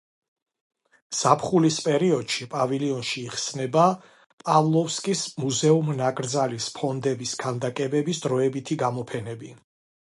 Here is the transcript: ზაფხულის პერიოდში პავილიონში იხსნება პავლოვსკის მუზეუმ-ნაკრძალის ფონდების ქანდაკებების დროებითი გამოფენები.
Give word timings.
ზაფხულის 1.17 1.75
პერიოდში 1.87 2.47
პავილიონში 2.53 3.23
იხსნება 3.25 3.83
პავლოვსკის 4.45 5.21
მუზეუმ-ნაკრძალის 5.45 6.71
ფონდების 6.79 7.35
ქანდაკებების 7.45 8.25
დროებითი 8.29 8.79
გამოფენები. 8.87 9.55